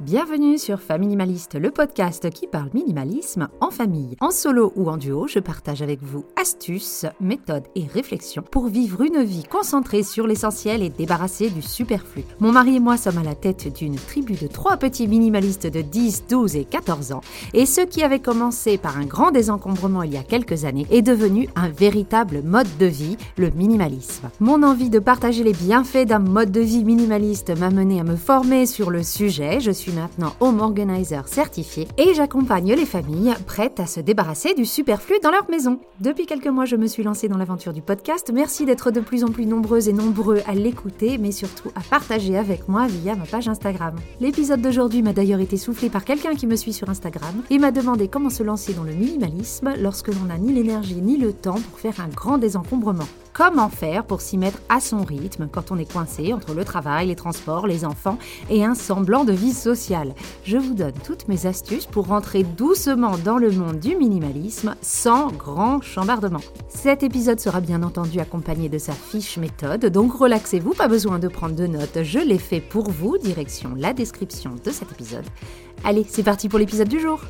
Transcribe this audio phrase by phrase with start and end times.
[0.00, 4.14] Bienvenue sur Familimaliste, le podcast qui parle minimalisme en famille.
[4.20, 9.00] En solo ou en duo, je partage avec vous astuces, méthodes et réflexions pour vivre
[9.00, 12.24] une vie concentrée sur l'essentiel et débarrassée du superflu.
[12.40, 15.80] Mon mari et moi sommes à la tête d'une tribu de trois petits minimalistes de
[15.80, 17.22] 10, 12 et 14 ans.
[17.54, 21.00] Et ce qui avait commencé par un grand désencombrement il y a quelques années est
[21.00, 24.28] devenu un véritable mode de vie, le minimalisme.
[24.40, 28.16] Mon envie de partager les bienfaits d'un mode de vie minimaliste m'a mené à me
[28.16, 29.58] former sur le sujet.
[29.58, 34.64] Je suis maintenant home organizer certifié et j'accompagne les familles prêtes à se débarrasser du
[34.64, 35.78] superflu dans leur maison.
[36.00, 38.30] Depuis quelques mois, je me suis lancée dans l'aventure du podcast.
[38.32, 42.36] Merci d'être de plus en plus nombreuses et nombreux à l'écouter, mais surtout à partager
[42.36, 43.96] avec moi via ma page Instagram.
[44.20, 47.70] L'épisode d'aujourd'hui m'a d'ailleurs été soufflé par quelqu'un qui me suit sur Instagram et m'a
[47.70, 51.60] demandé comment se lancer dans le minimalisme lorsque l'on n'a ni l'énergie ni le temps
[51.70, 53.06] pour faire un grand désencombrement.
[53.36, 57.08] Comment faire pour s'y mettre à son rythme quand on est coincé entre le travail,
[57.08, 58.16] les transports, les enfants
[58.48, 63.18] et un semblant de vie sociale Je vous donne toutes mes astuces pour rentrer doucement
[63.18, 66.40] dans le monde du minimalisme sans grand chambardement.
[66.70, 71.28] Cet épisode sera bien entendu accompagné de sa fiche méthode, donc relaxez-vous, pas besoin de
[71.28, 75.26] prendre de notes, je l'ai fait pour vous, direction la description de cet épisode.
[75.84, 77.20] Allez, c'est parti pour l'épisode du jour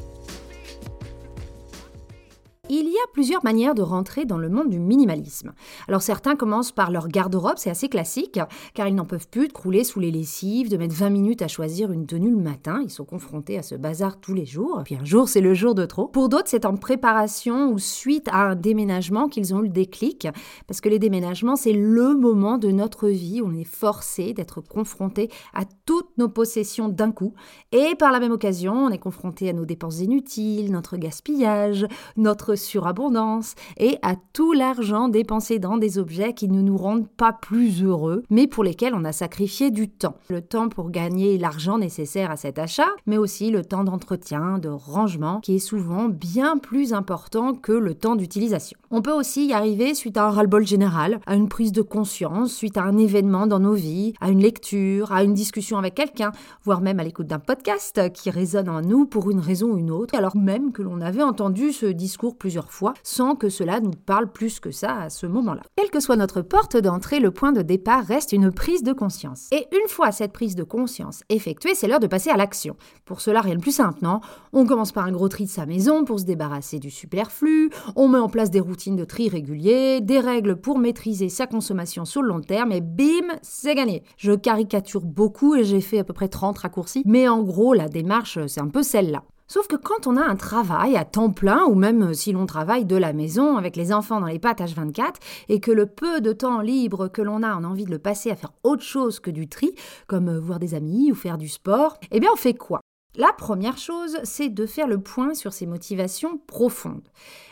[2.68, 5.52] il y a plusieurs manières de rentrer dans le monde du minimalisme.
[5.88, 8.40] Alors certains commencent par leur garde-robe, c'est assez classique,
[8.74, 11.48] car ils n'en peuvent plus de crouler sous les lessives, de mettre 20 minutes à
[11.48, 14.96] choisir une tenue le matin, ils sont confrontés à ce bazar tous les jours, puis
[14.96, 16.08] un jour c'est le jour de trop.
[16.08, 20.28] Pour d'autres c'est en préparation ou suite à un déménagement qu'ils ont eu le déclic,
[20.66, 24.60] parce que les déménagements c'est le moment de notre vie où on est forcé d'être
[24.60, 27.34] confronté à toutes nos possessions d'un coup,
[27.72, 32.55] et par la même occasion on est confronté à nos dépenses inutiles, notre gaspillage, notre
[32.56, 37.82] surabondance et à tout l'argent dépensé dans des objets qui ne nous rendent pas plus
[37.82, 40.16] heureux, mais pour lesquels on a sacrifié du temps.
[40.28, 44.68] Le temps pour gagner l'argent nécessaire à cet achat, mais aussi le temps d'entretien, de
[44.68, 48.78] rangement, qui est souvent bien plus important que le temps d'utilisation.
[48.90, 52.54] On peut aussi y arriver suite à un ras-le-bol général, à une prise de conscience,
[52.54, 56.32] suite à un événement dans nos vies, à une lecture, à une discussion avec quelqu'un,
[56.64, 59.90] voire même à l'écoute d'un podcast qui résonne en nous pour une raison ou une
[59.90, 62.36] autre, alors même que l'on avait entendu ce discours
[62.68, 65.62] fois sans que cela nous parle plus que ça à ce moment-là.
[65.76, 69.48] Quelle que soit notre porte d'entrée, le point de départ reste une prise de conscience.
[69.52, 72.76] Et une fois cette prise de conscience effectuée, c'est l'heure de passer à l'action.
[73.04, 74.20] Pour cela, rien de plus simple, non?
[74.52, 78.08] On commence par un gros tri de sa maison pour se débarrasser du superflu, on
[78.08, 82.22] met en place des routines de tri réguliers, des règles pour maîtriser sa consommation sur
[82.22, 84.02] le long terme et bim, c'est gagné.
[84.16, 87.88] Je caricature beaucoup et j'ai fait à peu près 30 raccourcis, mais en gros, la
[87.88, 89.22] démarche, c'est un peu celle-là.
[89.48, 92.84] Sauf que quand on a un travail à temps plein, ou même si l'on travaille
[92.84, 95.14] de la maison avec les enfants dans les pattes H24,
[95.48, 98.00] et que le peu de temps libre que l'on a, on a envie de le
[98.00, 99.72] passer à faire autre chose que du tri,
[100.08, 102.80] comme euh, voir des amis ou faire du sport, eh bien on fait quoi?
[103.16, 107.08] La première chose, c'est de faire le point sur ses motivations profondes.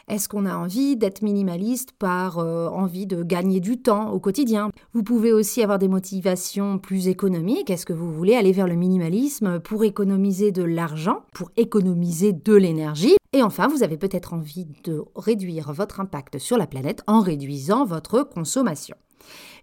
[0.09, 4.71] Est-ce qu'on a envie d'être minimaliste par euh, envie de gagner du temps au quotidien?
[4.93, 7.71] Vous pouvez aussi avoir des motivations plus économiques.
[7.71, 12.55] Est-ce que vous voulez aller vers le minimalisme pour économiser de l'argent, pour économiser de
[12.55, 13.17] l'énergie?
[13.33, 17.87] Et enfin, vous avez peut-être envie de réduire votre impact sur la planète en réduisant
[17.87, 18.97] votre consommation.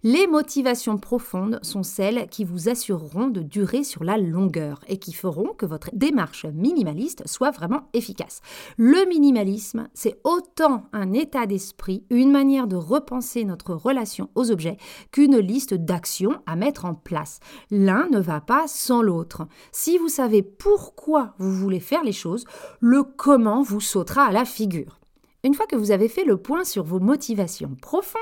[0.04, 5.12] Les motivations profondes sont celles qui vous assureront de durer sur la longueur et qui
[5.12, 8.40] feront que votre démarche minimaliste soit vraiment efficace.
[8.76, 14.76] Le minimalisme, c'est autant un état d'esprit, une manière de repenser notre relation aux objets
[15.12, 17.38] qu'une liste d'actions à mettre en place.
[17.70, 19.46] L'un ne va pas sans l'autre.
[19.70, 22.44] Si vous savez pourquoi vous voulez faire les choses,
[22.80, 25.01] le comment vous sautera à la figure.
[25.44, 28.20] Une fois que vous avez fait le point sur vos motivations profondes,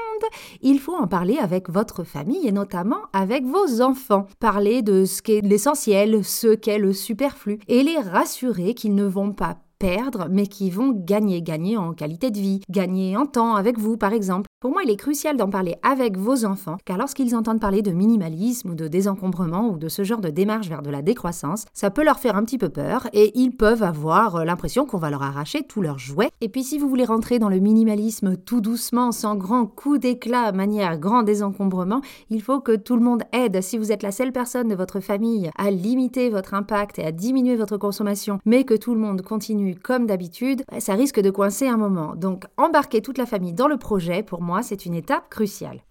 [0.62, 4.26] il faut en parler avec votre famille et notamment avec vos enfants.
[4.38, 9.32] Parler de ce qu'est l'essentiel, ce qu'est le superflu et les rassurer qu'ils ne vont
[9.32, 13.78] pas perdre, mais qui vont gagner, gagner en qualité de vie, gagner en temps avec
[13.78, 14.46] vous par exemple.
[14.60, 17.92] Pour moi, il est crucial d'en parler avec vos enfants, car lorsqu'ils entendent parler de
[17.92, 21.88] minimalisme ou de désencombrement ou de ce genre de démarche vers de la décroissance, ça
[21.88, 25.08] peut leur faire un petit peu peur et ils peuvent avoir euh, l'impression qu'on va
[25.08, 26.28] leur arracher tous leurs jouets.
[26.42, 30.52] Et puis si vous voulez rentrer dans le minimalisme tout doucement, sans grand coup d'éclat,
[30.52, 33.62] manière grand désencombrement, il faut que tout le monde aide.
[33.62, 37.12] Si vous êtes la seule personne de votre famille à limiter votre impact et à
[37.12, 41.30] diminuer votre consommation, mais que tout le monde continue comme d'habitude, bah, ça risque de
[41.30, 42.14] coincer un moment.
[42.14, 45.82] Donc embarquer toute la famille dans le projet, pour c'est une étape cruciale.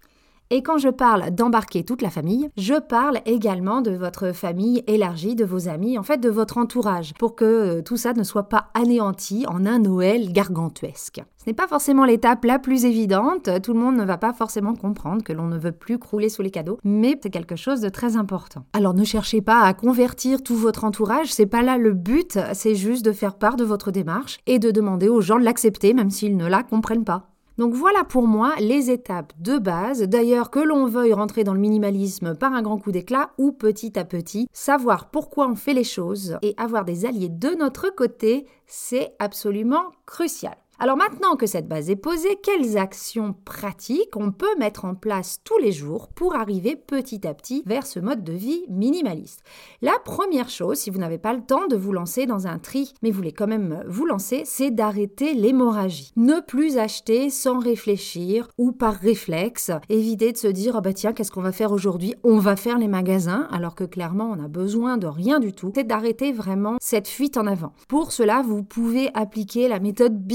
[0.52, 5.36] Et quand je parle d'embarquer toute la famille, je parle également de votre famille élargie,
[5.36, 8.48] de vos amis, en fait de votre entourage, pour que euh, tout ça ne soit
[8.48, 11.22] pas anéanti en un Noël gargantuesque.
[11.36, 14.74] Ce n'est pas forcément l'étape la plus évidente, tout le monde ne va pas forcément
[14.74, 17.88] comprendre que l'on ne veut plus crouler sous les cadeaux, mais c'est quelque chose de
[17.88, 18.64] très important.
[18.72, 22.74] Alors ne cherchez pas à convertir tout votre entourage, c'est pas là le but, c'est
[22.74, 26.10] juste de faire part de votre démarche et de demander aux gens de l'accepter même
[26.10, 27.29] s'ils ne la comprennent pas.
[27.60, 30.00] Donc voilà pour moi les étapes de base.
[30.04, 33.98] D'ailleurs, que l'on veuille rentrer dans le minimalisme par un grand coup d'éclat ou petit
[33.98, 38.46] à petit, savoir pourquoi on fait les choses et avoir des alliés de notre côté,
[38.64, 40.56] c'est absolument crucial.
[40.82, 45.42] Alors maintenant que cette base est posée, quelles actions pratiques on peut mettre en place
[45.44, 49.42] tous les jours pour arriver petit à petit vers ce mode de vie minimaliste?
[49.82, 52.94] La première chose, si vous n'avez pas le temps de vous lancer dans un tri,
[53.02, 56.14] mais vous voulez quand même vous lancer, c'est d'arrêter l'hémorragie.
[56.16, 59.72] Ne plus acheter sans réfléchir ou par réflexe.
[59.90, 62.14] Éviter de se dire oh bah tiens qu'est-ce qu'on va faire aujourd'hui?
[62.24, 65.72] On va faire les magasins alors que clairement on a besoin de rien du tout.
[65.74, 67.74] C'est d'arrêter vraiment cette fuite en avant.
[67.86, 70.26] Pour cela, vous pouvez appliquer la méthode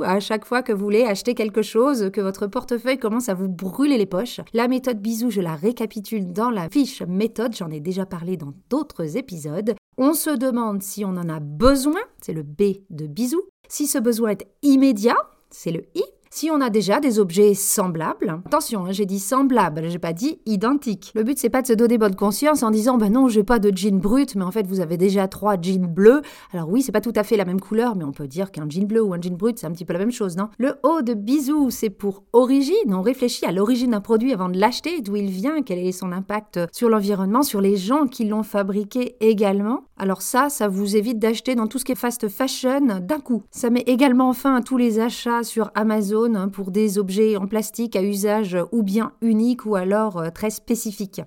[0.00, 3.48] à chaque fois que vous voulez acheter quelque chose, que votre portefeuille commence à vous
[3.48, 4.40] brûler les poches.
[4.54, 8.54] La méthode bisou, je la récapitule dans la fiche méthode, j'en ai déjà parlé dans
[8.70, 9.74] d'autres épisodes.
[9.98, 13.42] On se demande si on en a besoin, c'est le B de bisou.
[13.68, 15.16] Si ce besoin est immédiat,
[15.50, 16.02] c'est le I.
[16.34, 20.40] Si on a déjà des objets semblables, attention, hein, j'ai dit semblables, j'ai pas dit
[20.46, 21.12] identiques.
[21.14, 23.58] Le but c'est pas de se donner bonne conscience en disant ben non, j'ai pas
[23.58, 26.22] de jean brut, mais en fait vous avez déjà trois jeans bleus.
[26.54, 28.66] Alors oui, c'est pas tout à fait la même couleur, mais on peut dire qu'un
[28.66, 30.48] jean bleu ou un jean brut, c'est un petit peu la même chose, non?
[30.56, 32.94] Le haut de bisou, c'est pour origine.
[32.94, 36.12] On réfléchit à l'origine d'un produit avant de l'acheter, d'où il vient, quel est son
[36.12, 39.84] impact sur l'environnement, sur les gens qui l'ont fabriqué également.
[39.98, 43.42] Alors ça, ça vous évite d'acheter dans tout ce qui est fast fashion d'un coup.
[43.50, 47.46] Ça met également fin à tous les achats sur Amazon Hein, pour des objets en
[47.46, 51.20] plastique à usage ou bien unique ou alors euh, très spécifique.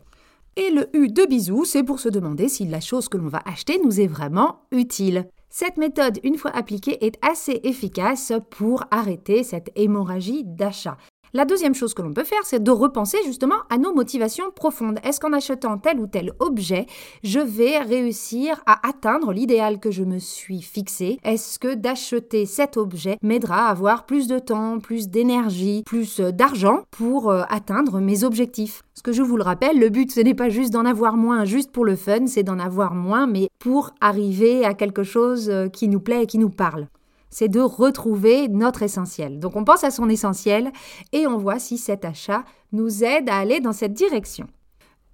[0.55, 3.41] Et le U de bisou, c'est pour se demander si la chose que l'on va
[3.45, 5.27] acheter nous est vraiment utile.
[5.49, 10.95] Cette méthode, une fois appliquée, est assez efficace pour arrêter cette hémorragie d'achat.
[11.35, 14.99] La deuxième chose que l'on peut faire, c'est de repenser justement à nos motivations profondes.
[15.03, 16.85] Est-ce qu'en achetant tel ou tel objet,
[17.25, 21.19] je vais réussir à atteindre l'idéal que je me suis fixé?
[21.25, 26.83] Est-ce que d'acheter cet objet m'aidera à avoir plus de temps, plus d'énergie, plus d'argent
[26.89, 28.83] pour euh, atteindre mes objectifs?
[28.93, 31.43] Ce que je vous le rappelle, le but ce n'est pas juste d'en avoir moins.
[31.43, 35.67] Juste pour le fun, c'est d'en avoir moins mais pour arriver à quelque chose euh,
[35.67, 36.87] qui nous plaît et qui nous parle
[37.29, 39.39] c'est de retrouver notre essentiel.
[39.39, 40.71] Donc on pense à son essentiel
[41.11, 44.47] et on voit si cet achat nous aide à aller dans cette direction.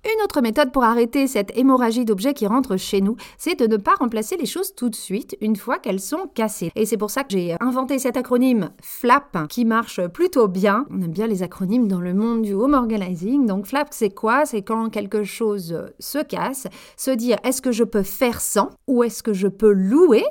[0.03, 3.77] Une autre méthode pour arrêter cette hémorragie d'objets qui rentrent chez nous, c'est de ne
[3.77, 6.71] pas remplacer les choses tout de suite une fois qu'elles sont cassées.
[6.75, 10.87] Et c'est pour ça que j'ai inventé cet acronyme FLAP qui marche plutôt bien.
[10.89, 13.45] On aime bien les acronymes dans le monde du home organizing.
[13.45, 14.47] Donc FLAP, c'est quoi?
[14.47, 16.65] C'est quand quelque chose se casse,
[16.97, 20.23] se dire est-ce que je peux faire sans ou est-ce que je peux louer?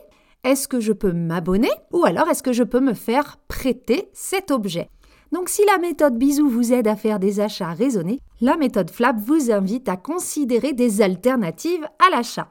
[0.45, 4.51] Est-ce que je peux m'abonner ou alors est-ce que je peux me faire prêter cet
[4.51, 4.89] objet?
[5.33, 9.17] Donc si la méthode bisou vous aide à faire des achats raisonnés, la méthode flap
[9.19, 12.49] vous invite à considérer des alternatives à l'achat.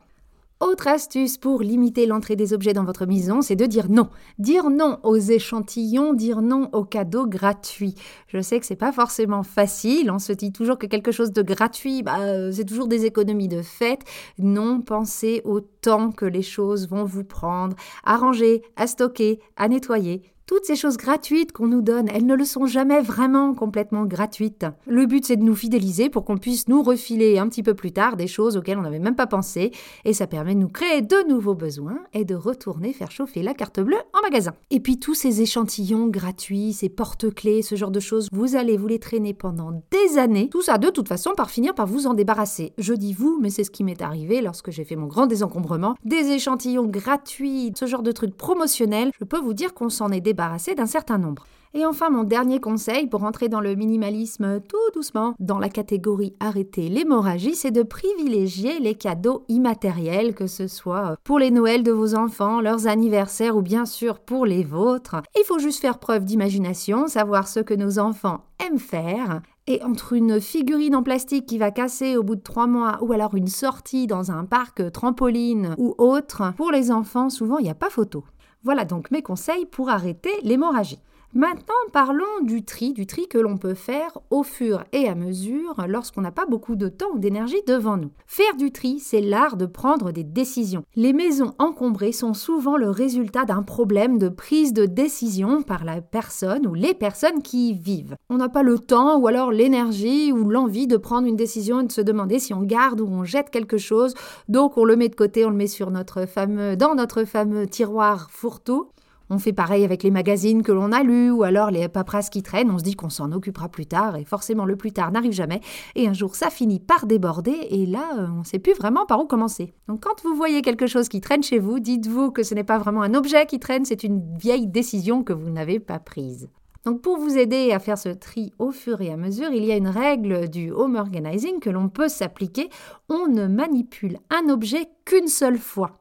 [0.62, 4.10] Autre astuce pour limiter l'entrée des objets dans votre maison, c'est de dire non.
[4.40, 7.96] Dire non aux échantillons, dire non aux cadeaux gratuits.
[8.28, 11.42] Je sais que c'est pas forcément facile, on se dit toujours que quelque chose de
[11.44, 14.02] gratuit, bah, euh, c'est toujours des économies de fait.
[14.38, 19.70] Non, pensez au temps que les choses vont vous prendre à ranger, à stocker, à
[19.70, 20.24] nettoyer.
[20.50, 24.66] Toutes ces choses gratuites qu'on nous donne, elles ne le sont jamais vraiment complètement gratuites.
[24.88, 27.92] Le but, c'est de nous fidéliser pour qu'on puisse nous refiler un petit peu plus
[27.92, 29.69] tard des choses auxquelles on n'avait même pas pensé,
[30.06, 33.53] et ça permet de nous créer de nouveaux besoins et de retourner faire chauffer la
[33.53, 34.53] carte bleue en magasin.
[34.72, 38.88] Et puis tous ces échantillons gratuits, ces porte-clés, ce genre de choses, vous allez vous
[38.88, 40.50] les traîner pendant des années.
[40.50, 42.74] Tout ça, de toute façon, par finir par vous en débarrasser.
[42.79, 45.94] Je dis vous, mais c'est ce qui m'est arrivé lorsque j'ai fait mon grand désencombrement.
[46.06, 50.22] Des échantillons gratuits, ce genre de trucs promotionnels, je peux vous dire qu'on s'en est
[50.22, 50.38] débarrassé
[50.75, 51.46] d'un certain nombre.
[51.75, 56.34] Et enfin, mon dernier conseil pour entrer dans le minimalisme tout doucement dans la catégorie
[56.39, 61.91] arrêter l'hémorragie, c'est de privilégier les cadeaux immatériels, que ce soit pour les Noëls de
[61.91, 65.17] vos enfants, leurs anniversaires ou bien sûr pour les vôtres.
[65.38, 69.41] Il faut juste faire preuve d'imagination, savoir ce que nos enfants aiment faire.
[69.67, 73.13] Et entre une figurine en plastique qui va casser au bout de trois mois ou
[73.13, 77.69] alors une sortie dans un parc trampoline ou autre, pour les enfants, souvent il n'y
[77.69, 78.24] a pas photo.
[78.63, 81.00] Voilà donc mes conseils pour arrêter l'hémorragie.
[81.36, 85.75] Maintenant, parlons du tri, du tri que l'on peut faire au fur et à mesure
[85.88, 88.09] lorsqu'on n'a pas beaucoup de temps ou d'énergie devant nous.
[88.25, 90.83] Faire du tri, c'est l'art de prendre des décisions.
[90.95, 96.01] Les maisons encombrées sont souvent le résultat d'un problème de prise de décision par la
[96.01, 98.15] personne ou les personnes qui y vivent.
[98.31, 101.86] On n'a pas le temps ou alors l'énergie ou l'envie de prendre une décision et
[101.86, 104.15] de se demander si on garde ou on jette quelque chose,
[104.48, 108.88] donc on le met de côté, on le met sur dans notre fameux tiroir fourre-tout.
[109.31, 112.41] On fait pareil avec les magazines que l'on a lus ou alors les paperasses qui
[112.41, 115.33] traînent, on se dit qu'on s'en occupera plus tard et forcément le plus tard n'arrive
[115.33, 115.62] jamais
[115.95, 119.05] et un jour ça finit par déborder et là euh, on ne sait plus vraiment
[119.05, 119.74] par où commencer.
[119.88, 122.79] Donc quand vous voyez quelque chose qui traîne chez vous, dites-vous que ce n'est pas
[122.79, 126.50] vraiment un objet qui traîne, c'est une vieille décision que vous n'avez pas prise.
[126.86, 129.71] Donc pour vous aider à faire ce tri au fur et à mesure, il y
[129.71, 132.69] a une règle du home organizing que l'on peut s'appliquer.
[133.09, 135.99] On ne manipule un objet qu'une seule fois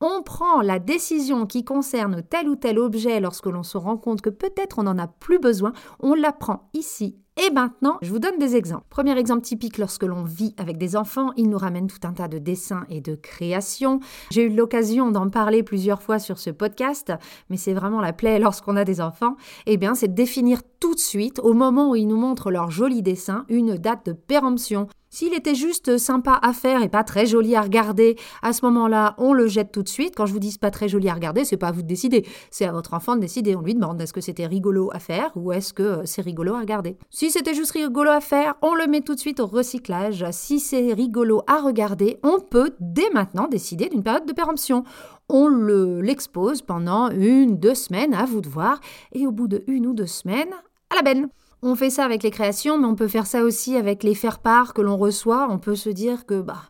[0.00, 4.20] on prend la décision qui concerne tel ou tel objet lorsque l'on se rend compte
[4.20, 8.18] que peut-être on n'en a plus besoin, on la prend ici et maintenant, je vous
[8.18, 8.86] donne des exemples.
[8.90, 12.26] Premier exemple typique lorsque l'on vit avec des enfants, ils nous ramènent tout un tas
[12.26, 14.00] de dessins et de créations.
[14.32, 17.12] J'ai eu l'occasion d'en parler plusieurs fois sur ce podcast,
[17.48, 19.36] mais c'est vraiment la plaie lorsqu'on a des enfants.
[19.66, 22.72] Eh bien, c'est de définir tout de suite, au moment où ils nous montrent leurs
[22.72, 24.88] jolis dessins, une date de péremption.
[25.10, 29.14] S'il était juste sympa à faire et pas très joli à regarder, à ce moment-là,
[29.16, 30.14] on le jette tout de suite.
[30.14, 32.26] Quand je vous dis pas très joli à regarder, c'est pas à vous de décider.
[32.50, 33.56] C'est à votre enfant de décider.
[33.56, 36.60] On lui demande est-ce que c'était rigolo à faire ou est-ce que c'est rigolo à
[36.60, 36.98] regarder?
[37.10, 40.26] Si c'était juste rigolo à faire, on le met tout de suite au recyclage.
[40.32, 44.84] Si c'est rigolo à regarder, on peut dès maintenant décider d'une période de péremption.
[45.30, 48.80] On l'expose pendant une, deux semaines, à vous de voir,
[49.12, 50.52] et au bout de une ou deux semaines,
[50.90, 51.28] à la benne.
[51.60, 54.74] On fait ça avec les créations, mais on peut faire ça aussi avec les faire-part
[54.74, 55.48] que l'on reçoit.
[55.50, 56.62] On peut se dire que, bah,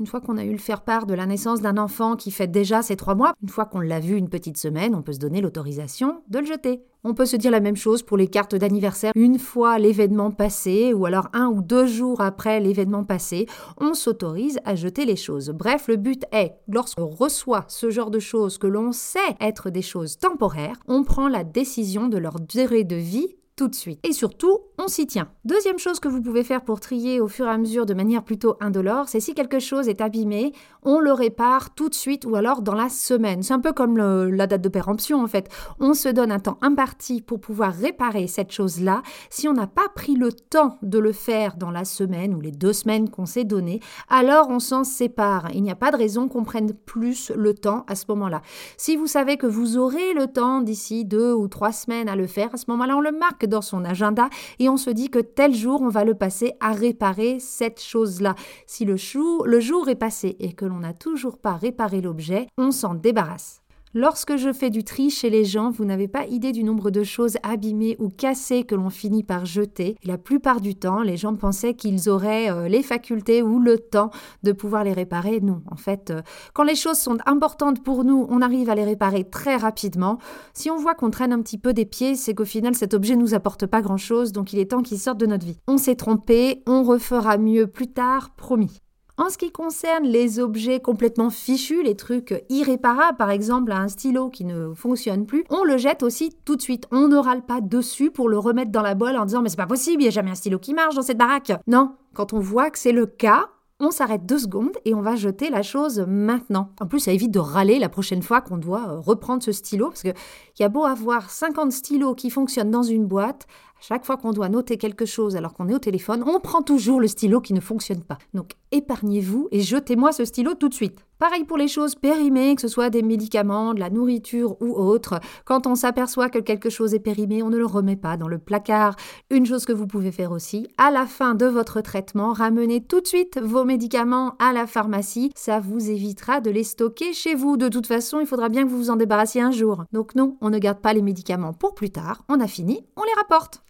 [0.00, 2.82] une fois qu'on a eu le faire-part de la naissance d'un enfant qui fête déjà
[2.82, 5.40] ses trois mois, une fois qu'on l'a vu une petite semaine, on peut se donner
[5.40, 6.82] l'autorisation de le jeter.
[7.04, 9.12] On peut se dire la même chose pour les cartes d'anniversaire.
[9.14, 13.46] Une fois l'événement passé, ou alors un ou deux jours après l'événement passé,
[13.80, 15.50] on s'autorise à jeter les choses.
[15.50, 19.82] Bref, le but est, lorsqu'on reçoit ce genre de choses que l'on sait être des
[19.82, 24.00] choses temporaires, on prend la décision de leur durée de vie tout de suite.
[24.02, 25.28] Et surtout, on s'y tient.
[25.44, 28.24] Deuxième chose que vous pouvez faire pour trier au fur et à mesure de manière
[28.24, 32.34] plutôt indolore, c'est si quelque chose est abîmé, on le répare tout de suite ou
[32.34, 33.42] alors dans la semaine.
[33.42, 35.48] C'est un peu comme la date de péremption en fait.
[35.80, 39.02] On se donne un temps imparti pour pouvoir réparer cette chose-là.
[39.30, 42.52] Si on n'a pas pris le temps de le faire dans la semaine ou les
[42.52, 45.50] deux semaines qu'on s'est donné, alors on s'en sépare.
[45.52, 48.42] Il n'y a pas de raison qu'on prenne plus le temps à ce moment-là.
[48.76, 52.26] Si vous savez que vous aurez le temps d'ici deux ou trois semaines à le
[52.26, 55.18] faire, à ce moment-là, on le marque dans son agenda et on se dit que
[55.18, 58.34] tel jour, on va le passer à réparer cette chose-là.
[58.66, 58.96] Si le,
[59.44, 63.61] le jour est passé et que l'on n'a toujours pas réparé l'objet, on s'en débarrasse.
[63.94, 67.04] Lorsque je fais du tri chez les gens, vous n'avez pas idée du nombre de
[67.04, 69.96] choses abîmées ou cassées que l'on finit par jeter.
[70.02, 74.08] la plupart du temps, les gens pensaient qu'ils auraient euh, les facultés ou le temps
[74.44, 75.40] de pouvoir les réparer.
[75.40, 76.22] Non, en fait, euh,
[76.54, 80.16] quand les choses sont importantes pour nous, on arrive à les réparer très rapidement.
[80.54, 83.16] Si on voit qu'on traîne un petit peu des pieds, c'est qu'au final, cet objet
[83.16, 85.58] nous apporte pas grand-chose, donc il est temps qu'il sorte de notre vie.
[85.68, 88.80] On s'est trompé, on refera mieux plus tard, promis.
[89.18, 94.30] En ce qui concerne les objets complètement fichus, les trucs irréparables, par exemple un stylo
[94.30, 96.86] qui ne fonctionne plus, on le jette aussi tout de suite.
[96.90, 99.56] On ne râle pas dessus pour le remettre dans la boîte en disant mais c'est
[99.56, 101.52] pas possible, il n'y a jamais un stylo qui marche dans cette baraque.
[101.66, 103.50] Non, quand on voit que c'est le cas,
[103.80, 106.70] on s'arrête deux secondes et on va jeter la chose maintenant.
[106.80, 109.88] En plus, ça évite de râler la prochaine fois qu'on doit euh, reprendre ce stylo,
[109.88, 110.14] parce qu'il
[110.60, 113.46] y a beau avoir 50 stylos qui fonctionnent dans une boîte,
[113.80, 117.00] chaque fois qu'on doit noter quelque chose alors qu'on est au téléphone, on prend toujours
[117.00, 118.18] le stylo qui ne fonctionne pas.
[118.34, 121.04] Donc épargnez-vous et jetez-moi ce stylo tout de suite.
[121.18, 125.20] Pareil pour les choses périmées, que ce soit des médicaments, de la nourriture ou autre.
[125.44, 128.38] Quand on s'aperçoit que quelque chose est périmé, on ne le remet pas dans le
[128.38, 128.96] placard.
[129.30, 133.00] Une chose que vous pouvez faire aussi, à la fin de votre traitement, ramenez tout
[133.00, 135.30] de suite vos médicaments à la pharmacie.
[135.36, 137.56] Ça vous évitera de les stocker chez vous.
[137.56, 139.84] De toute façon, il faudra bien que vous vous en débarrassiez un jour.
[139.92, 142.24] Donc non, on ne garde pas les médicaments pour plus tard.
[142.28, 143.62] On a fini, on les rapporte.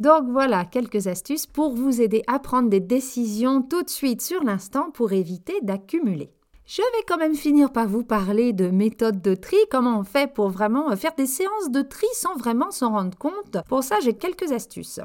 [0.00, 4.42] Donc voilà quelques astuces pour vous aider à prendre des décisions tout de suite sur
[4.42, 6.32] l'instant pour éviter d'accumuler.
[6.64, 10.32] Je vais quand même finir par vous parler de méthode de tri, comment on fait
[10.32, 13.58] pour vraiment faire des séances de tri sans vraiment s'en rendre compte.
[13.68, 15.00] Pour ça, j'ai quelques astuces.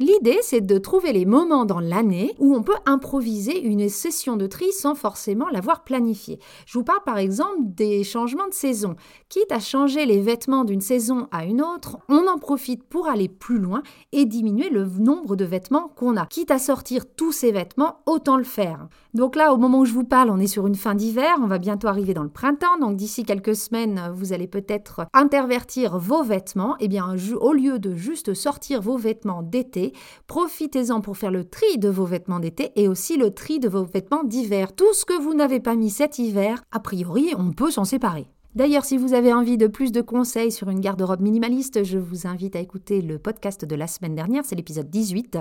[0.00, 4.46] L'idée, c'est de trouver les moments dans l'année où on peut improviser une session de
[4.46, 6.38] tri sans forcément l'avoir planifiée.
[6.64, 8.96] Je vous parle par exemple des changements de saison.
[9.28, 13.28] Quitte à changer les vêtements d'une saison à une autre, on en profite pour aller
[13.28, 16.24] plus loin et diminuer le nombre de vêtements qu'on a.
[16.24, 18.88] Quitte à sortir tous ces vêtements, autant le faire.
[19.12, 21.48] Donc là, au moment où je vous parle, on est sur une fin d'hiver, on
[21.48, 26.22] va bientôt arriver dans le printemps, donc d'ici quelques semaines, vous allez peut-être intervertir vos
[26.22, 26.76] vêtements.
[26.78, 29.92] Eh bien, au lieu de juste sortir vos vêtements d'été,
[30.28, 33.84] profitez-en pour faire le tri de vos vêtements d'été et aussi le tri de vos
[33.84, 34.76] vêtements d'hiver.
[34.76, 38.28] Tout ce que vous n'avez pas mis cet hiver, a priori, on peut s'en séparer.
[38.54, 42.26] D'ailleurs, si vous avez envie de plus de conseils sur une garde-robe minimaliste, je vous
[42.26, 45.38] invite à écouter le podcast de la semaine dernière, c'est l'épisode 18.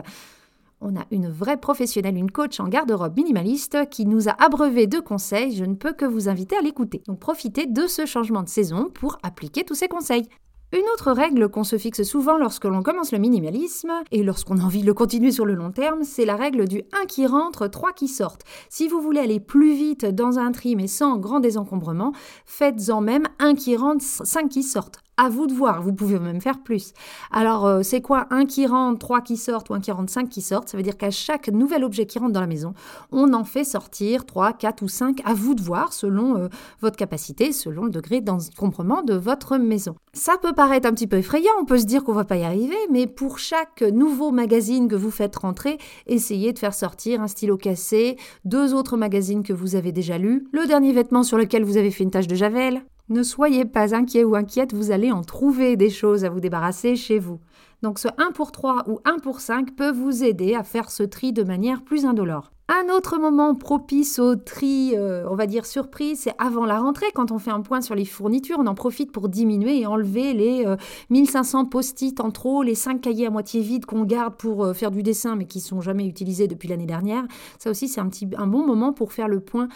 [0.81, 5.00] On a une vraie professionnelle, une coach en garde-robe minimaliste qui nous a abreuvé de
[5.00, 5.55] conseils.
[5.55, 7.03] Je ne peux que vous inviter à l'écouter.
[7.07, 10.29] Donc profitez de ce changement de saison pour appliquer tous ces conseils.
[10.71, 14.63] Une autre règle qu'on se fixe souvent lorsque l'on commence le minimalisme, et lorsqu'on a
[14.63, 17.67] envie de le continuer sur le long terme, c'est la règle du 1 qui rentre,
[17.67, 18.43] 3 qui sortent.
[18.69, 22.13] Si vous voulez aller plus vite dans un tri mais sans grand désencombrement,
[22.45, 26.39] faites-en même 1 qui rentre, 5 qui sortent à vous de voir, vous pouvez même
[26.39, 26.93] faire plus.
[27.29, 30.29] Alors, euh, c'est quoi un qui rentre, trois qui sortent ou un qui rentre, cinq
[30.29, 30.69] qui sortent?
[30.69, 32.73] Ça veut dire qu'à chaque nouvel objet qui rentre dans la maison,
[33.11, 36.47] on en fait sortir trois, quatre ou cinq, à vous de voir, selon euh,
[36.81, 39.95] votre capacité, selon le degré d'encombrement de votre maison.
[40.13, 42.43] Ça peut paraître un petit peu effrayant, on peut se dire qu'on va pas y
[42.43, 47.27] arriver, mais pour chaque nouveau magazine que vous faites rentrer, essayez de faire sortir un
[47.27, 51.65] stylo cassé, deux autres magazines que vous avez déjà lus, le dernier vêtement sur lequel
[51.65, 55.12] vous avez fait une tache de javel, ne soyez pas inquiet ou inquiète, vous allez
[55.12, 57.39] en trouver des choses à vous débarrasser chez vous.
[57.82, 61.04] Donc ce 1 pour 3 ou 1 pour 5 peut vous aider à faire ce
[61.04, 62.51] tri de manière plus indolore.
[62.71, 67.07] Un autre moment propice au tri, euh, on va dire surprise, c'est avant la rentrée,
[67.15, 70.35] quand on fait un point sur les fournitures, on en profite pour diminuer et enlever
[70.35, 70.67] les
[71.09, 74.73] 1500 euh, post-it en trop, les 5 cahiers à moitié vides qu'on garde pour euh,
[74.73, 77.23] faire du dessin mais qui sont jamais utilisés depuis l'année dernière.
[77.57, 79.67] Ça aussi, c'est un bon moment pour faire le point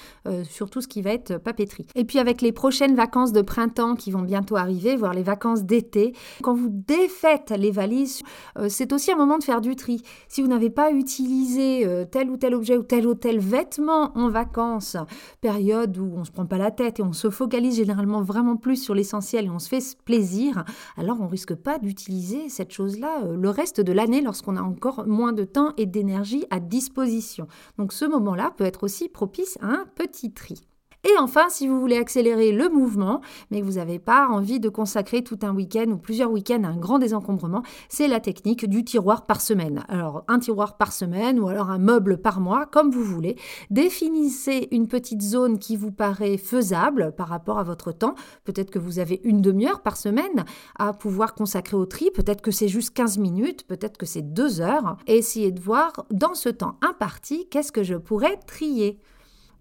[0.48, 1.88] sur tout ce qui va être papeterie.
[1.96, 5.64] Et puis avec les prochaines vacances de printemps qui vont bientôt arriver, voire les vacances
[5.64, 8.22] d'été, quand vous défaites les valises,
[8.68, 10.04] c'est aussi un moment de faire du tri.
[10.28, 14.98] Si vous n'avez pas utilisé tel ou tel objet tel ou tel vêtement en vacances,
[15.42, 18.78] période où on se prend pas la tête et on se focalise généralement vraiment plus
[18.78, 20.64] sur l'essentiel et on se fait plaisir,
[20.98, 25.08] alors on risque pas d'utiliser cette chose-là euh, le reste de l'année lorsqu'on a encore
[25.08, 27.48] moins de temps et d'énergie à disposition.
[27.78, 30.62] Donc ce moment-là peut être aussi propice à un petit tri.
[31.06, 33.20] Et enfin, si vous voulez accélérer le mouvement,
[33.52, 36.68] mais que vous n'avez pas envie de consacrer tout un week-end ou plusieurs week-ends à
[36.68, 39.84] un grand désencombrement, c'est la technique du tiroir par semaine.
[39.90, 43.36] Alors, un tiroir par semaine ou alors un meuble par mois, comme vous voulez.
[43.70, 48.16] Définissez une petite zone qui vous paraît faisable par rapport à votre temps.
[48.46, 50.46] Peut-être que vous avez une demi-heure par semaine
[50.80, 52.12] à pouvoir consacrer au tri.
[52.12, 54.96] Peut-être que c'est juste 15 minutes, peut-être que c'est deux heures.
[55.08, 59.02] Et essayez de voir dans ce temps imparti, qu'est-ce que je pourrais trier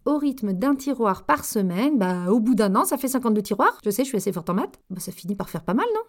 [0.05, 3.79] au rythme d'un tiroir par semaine, bah, au bout d'un an, ça fait 52 tiroirs.
[3.85, 4.81] Je sais, je suis assez forte en maths.
[4.91, 6.03] Bah, ça finit par faire pas mal, non?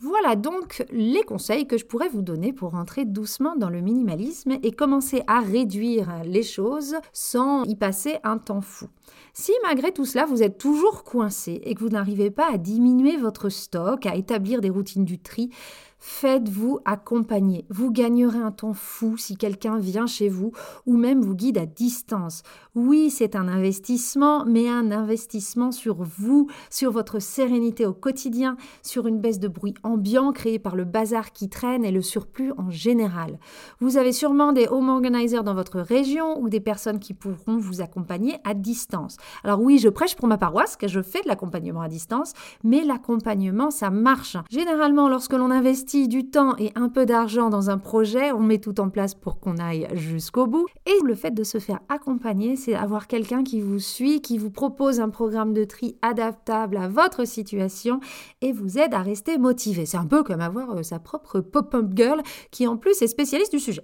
[0.00, 4.52] Voilà donc les conseils que je pourrais vous donner pour rentrer doucement dans le minimalisme
[4.62, 8.86] et commencer à réduire les choses sans y passer un temps fou.
[9.34, 13.16] Si malgré tout cela vous êtes toujours coincé et que vous n'arrivez pas à diminuer
[13.16, 15.50] votre stock, à établir des routines du tri,
[16.00, 17.66] Faites-vous accompagner.
[17.70, 20.52] Vous gagnerez un temps fou si quelqu'un vient chez vous
[20.86, 22.44] ou même vous guide à distance.
[22.76, 29.08] Oui, c'est un investissement, mais un investissement sur vous, sur votre sérénité au quotidien, sur
[29.08, 32.70] une baisse de bruit ambiant créée par le bazar qui traîne et le surplus en
[32.70, 33.40] général.
[33.80, 37.80] Vous avez sûrement des home organizers dans votre région ou des personnes qui pourront vous
[37.80, 39.16] accompagner à distance.
[39.42, 42.84] Alors oui, je prêche pour ma paroisse, que je fais de l'accompagnement à distance, mais
[42.84, 44.36] l'accompagnement, ça marche.
[44.48, 48.58] Généralement, lorsque l'on investit du temps et un peu d'argent dans un projet, on met
[48.58, 50.66] tout en place pour qu'on aille jusqu'au bout.
[50.84, 54.50] Et le fait de se faire accompagner, c'est avoir quelqu'un qui vous suit, qui vous
[54.50, 58.00] propose un programme de tri adaptable à votre situation
[58.42, 59.86] et vous aide à rester motivé.
[59.86, 63.52] C'est un peu comme avoir euh, sa propre pop-up girl qui en plus est spécialiste
[63.52, 63.82] du sujet.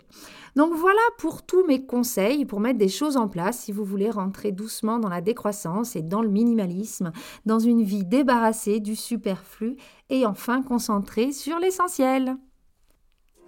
[0.56, 4.10] Donc voilà pour tous mes conseils pour mettre des choses en place si vous voulez
[4.10, 7.12] rentrer doucement dans la décroissance et dans le minimalisme,
[7.44, 9.76] dans une vie débarrassée du superflu
[10.10, 12.36] et enfin concentrée sur l'essentiel.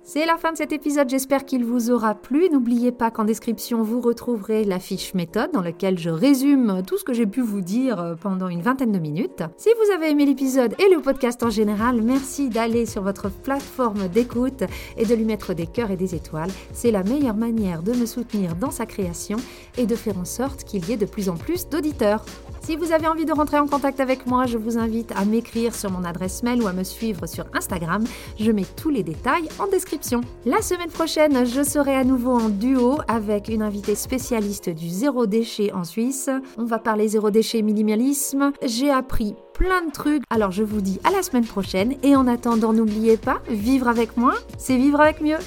[0.09, 2.49] C'est la fin de cet épisode, j'espère qu'il vous aura plu.
[2.49, 7.03] N'oubliez pas qu'en description, vous retrouverez la fiche méthode dans laquelle je résume tout ce
[7.03, 9.43] que j'ai pu vous dire euh, pendant une vingtaine de minutes.
[9.57, 14.07] Si vous avez aimé l'épisode et le podcast en général, merci d'aller sur votre plateforme
[14.07, 14.63] d'écoute
[14.97, 16.53] et de lui mettre des cœurs et des étoiles.
[16.73, 19.39] C'est la meilleure manière de me soutenir dans sa création
[19.77, 22.25] et de faire en sorte qu'il y ait de plus en plus d'auditeurs.
[22.67, 25.73] Si vous avez envie de rentrer en contact avec moi, je vous invite à m'écrire
[25.73, 28.03] sur mon adresse mail ou à me suivre sur Instagram.
[28.41, 30.21] Je mets tous les détails en description.
[30.45, 35.27] La semaine prochaine, je serai à nouveau en duo avec une invitée spécialiste du zéro
[35.27, 36.29] déchet en Suisse.
[36.59, 38.51] On va parler zéro déchet minimalisme.
[38.65, 40.25] J'ai appris plein de trucs.
[40.31, 44.17] Alors je vous dis à la semaine prochaine et en attendant, n'oubliez pas, vivre avec
[44.17, 45.39] moi, c'est vivre avec mieux.